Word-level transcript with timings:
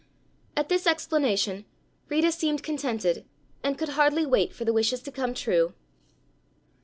At 0.57 0.67
this 0.67 0.87
explanation 0.87 1.63
Rita 2.09 2.31
seemed 2.31 2.63
contented 2.63 3.23
and 3.61 3.77
could 3.77 3.89
hardly 3.89 4.25
wait 4.25 4.51
for 4.51 4.65
the 4.65 4.73
wishes 4.73 5.03
to 5.03 5.11
come 5.11 5.35
true. 5.35 5.75